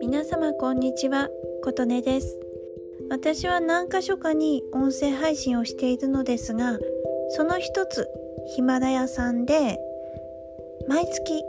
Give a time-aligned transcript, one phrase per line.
[0.00, 1.28] 皆様こんにちは。
[1.62, 2.38] 琴音です。
[3.10, 6.78] 私は何箇所かに音声配信をしているのですが
[7.36, 8.08] その一つ
[8.54, 9.78] ヒマラヤさんで
[10.88, 11.42] 毎月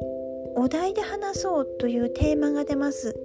[0.58, 3.16] お題で話そうというテーマが出ます。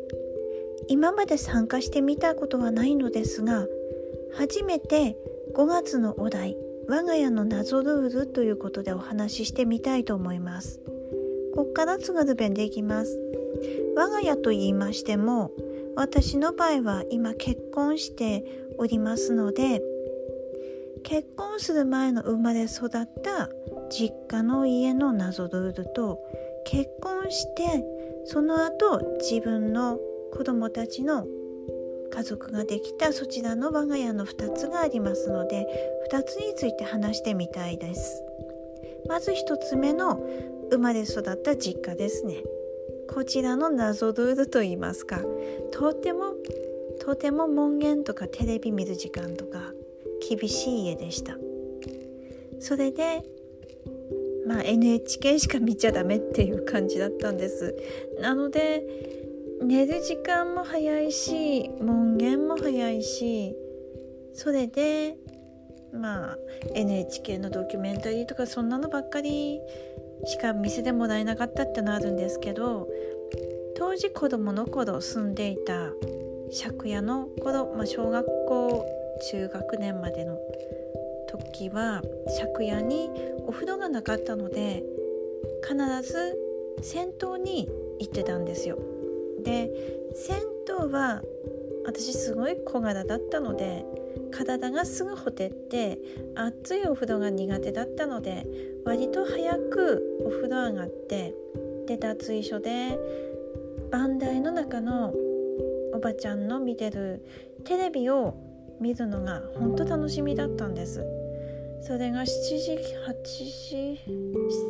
[0.86, 3.66] 今まで参加してみたことはないのですが
[4.36, 5.16] 初めて
[5.56, 6.56] 5月のお題
[6.88, 10.80] 我が家の謎ルールということでお話ししてみたいと思います。
[11.56, 13.18] こっから津軽弁できます。
[13.96, 15.50] 我が家と言いましても
[15.96, 18.44] 私の場合は今結婚して
[18.78, 19.82] おりますので
[21.02, 23.48] 結婚する前の生まれ育った
[23.88, 26.18] 実家の家の謎ルールと
[26.66, 27.84] 結婚して
[28.26, 29.98] その後自分の
[30.32, 31.26] 子供たちの
[32.10, 35.66] 家族ができたそちらの我が家の2つがありますので
[36.12, 38.22] 2つについて話してみたいです。
[39.08, 40.20] まず1つ目の
[40.70, 42.42] 生まれ育った実家ですね。
[43.08, 45.20] こちらの謎ルールと言いますか
[45.70, 46.34] とても
[47.00, 49.72] とても門限とかテレビ見る時間とか
[50.28, 51.36] 厳しい家でした。
[52.60, 53.22] それで
[54.46, 57.76] まあ NHK しか見ちゃダメっていう感じだったんです。
[58.20, 58.82] なので
[59.62, 63.54] 寝る時間も早いし門限も早いし
[64.34, 65.16] それで
[65.92, 66.38] まあ
[66.74, 69.60] NHK のドキュメンタリーとかそんなのばっかり
[70.24, 72.88] しか見せてもらえなかったってのあるんですけど
[73.76, 75.92] 当時子供の頃住んでいた
[76.62, 78.86] 借家の頃、まあ、小学校
[79.30, 80.38] 中学年までの
[81.28, 82.02] 時は
[82.56, 83.10] 借家に
[83.46, 84.82] お風呂がなかったので
[85.62, 86.36] 必ず
[86.82, 87.68] 銭湯に
[87.98, 88.95] 行ってたんですよ。
[89.46, 89.70] で
[90.16, 91.22] 銭湯は
[91.86, 93.86] 私すごい小柄だったので
[94.32, 96.00] 体がすぐほてって
[96.34, 98.44] 熱いお風呂が苦手だったので
[98.84, 101.32] 割と早くお風呂上がって
[101.86, 102.98] で脱衣所で
[103.92, 105.14] 番台の中の
[105.94, 107.24] おばちゃんの見てる
[107.64, 108.34] テレビを
[108.80, 111.04] 見るのが本当楽しみだったんです。
[111.82, 114.00] それが7時8時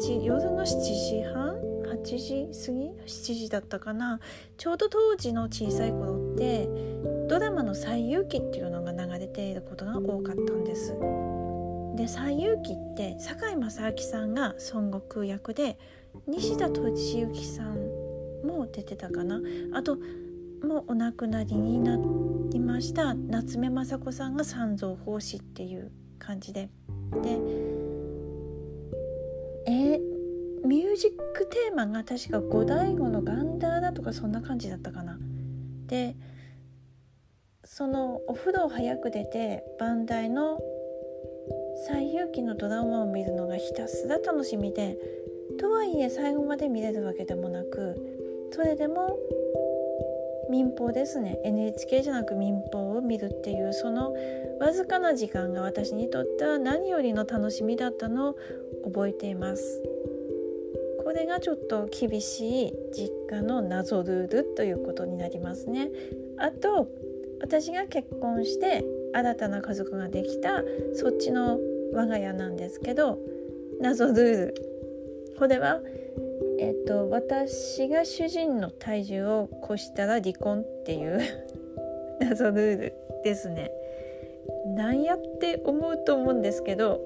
[0.06, 4.20] 7夜の7時半8時過ぎ？7時だったかな？
[4.56, 6.68] ちょうど当時の小さい頃って
[7.28, 10.94] ドラマの「西遊記」っていうのが流れていることが多かったんです。
[11.96, 15.78] で「西遊記」って堺正明さんが孫悟空役で
[16.26, 17.76] 西田敏行さん
[18.46, 19.40] も出てたかな？
[19.72, 19.96] あと
[20.62, 21.98] もうお亡くなりにな
[22.50, 26.68] りました夏目雅子さんが三蔵法師っていう感じで。
[27.22, 27.38] で
[30.66, 35.18] ミュージックテーマが確か五醍醐のガンダーラとかそんな感じだったかな。
[35.86, 36.16] で
[37.64, 40.60] そのお風呂を早く出て番台の
[41.88, 44.98] 「西遊記」のドラマを見るのがひたすら楽しみで
[45.58, 47.96] とはいえ最後まで見れるわけでもなく
[48.52, 49.18] それでも
[50.48, 54.14] 民放ですね NHK じゃなく民放を見るっていうその
[54.60, 58.36] わずかな時間が私にとっては何よりの楽しみだったのを
[58.84, 59.82] 覚えています。
[61.16, 65.90] れがちょっと厳しい実家の謎ルールということになりますね。
[66.38, 66.88] あと
[67.40, 70.62] 私が結婚して新たな家族ができた
[70.94, 71.58] そっちの
[71.92, 73.18] 我が家なんですけど
[73.80, 74.54] 謎ルール
[75.38, 75.80] これは、
[76.58, 81.20] えっと、私が主人の体重を越したら離婚っていう
[82.20, 82.92] 謎ルール
[83.24, 83.70] ですね。
[84.74, 87.00] なんやって思うと思うんですけど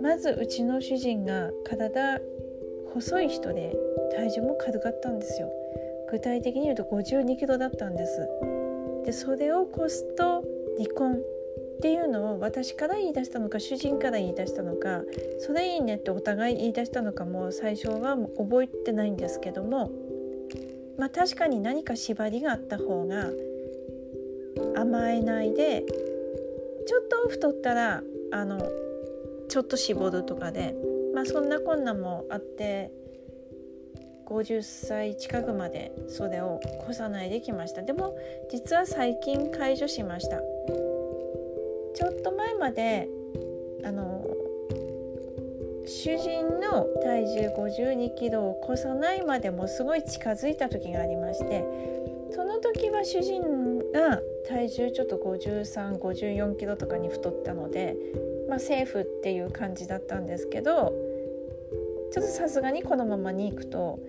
[0.00, 2.20] まずうちの主人が体
[2.94, 3.76] 細い人で
[4.12, 5.50] 体重も軽かったんですよ。
[6.10, 8.28] 具体的に言うと52キロだったんです。
[9.04, 10.44] でそれを越すと
[10.78, 15.02] 離婚っていうのを私から言い出したのか主人から言い出したのか
[15.38, 19.90] それいいねってお互い言い出したのかも最初は覚えてないんですけども
[20.98, 23.30] まあ確かに何か縛りがあった方が
[24.76, 25.84] 甘えないで
[26.86, 28.02] ちょっと太ったら
[28.32, 28.70] あの
[29.48, 30.74] ちょっと絞るとかで
[31.14, 32.90] まあそんなこんなもあって
[34.26, 37.82] 50歳近くまでそれを越さないできました。
[37.82, 38.16] でも
[38.50, 40.40] 実は最近解除しました。
[41.94, 43.08] ちょっと前まで
[43.84, 44.24] あの
[45.86, 51.64] 主人の体重52キロを越さないまでもすごい近づいた時がありまして
[52.30, 53.42] その時は主人
[53.92, 57.96] が体重ちょっと5354キロとかに太ったので
[58.50, 60.92] まあ、セーフっていう感じだったんですけど
[62.12, 64.00] ちょっとさすがにこのままに行くと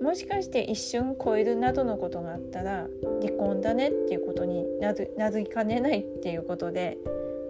[0.00, 2.86] もしかして一瞬超えるなどのことがあったら
[3.20, 6.96] 離婚だねっていうことになるなりかねないっていうことで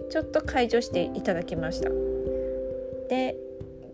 [0.09, 1.89] ちょっと解除していただきました。
[3.09, 3.37] で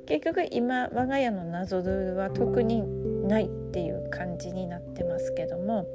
[0.06, 2.84] 結局今我が家の謎ルールは特に
[3.28, 5.86] ないっていう感じになってますけども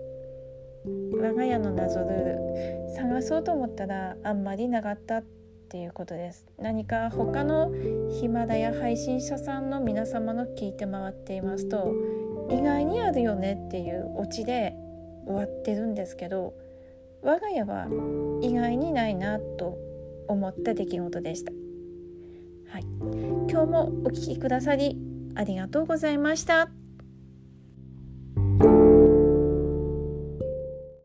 [0.85, 5.40] 我が家の謎ルール探そうと思ったらあんまりなかったって
[5.71, 7.73] ていうことです何か他の
[8.21, 11.95] ヒマラヤ配信者さんの皆様の聞いて回っていますと
[12.51, 14.75] 意外にあるよねっていうオチで
[15.27, 16.55] 終わってるんですけど
[17.23, 17.87] 我が家は
[18.43, 19.79] 意外にないなと
[20.27, 21.53] 思った出来事でした。
[22.71, 22.85] はい、
[23.51, 24.97] 今日もお聴きくださり
[25.35, 26.80] ありがとうございました。